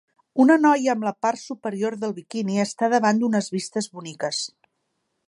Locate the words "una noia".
0.43-0.93